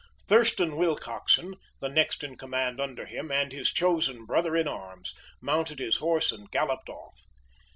[0.27, 5.77] Thurston Willcoxen, the next in command under him, and his chosen brother in arms, mounted
[5.77, 7.21] his horse and galloped off.